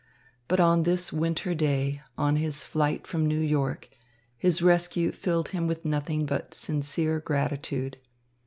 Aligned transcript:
But 0.47 0.59
on 0.59 0.81
this 0.81 1.13
winter 1.13 1.53
day, 1.53 2.01
on 2.17 2.37
his 2.37 2.63
flight 2.63 3.05
from 3.05 3.27
New 3.27 3.39
York, 3.39 3.87
his 4.35 4.59
rescue 4.59 5.11
filled 5.11 5.49
him 5.49 5.67
with 5.67 5.85
nothing 5.85 6.25
but 6.25 6.55
sincere 6.55 7.19
gratitude. 7.19 7.97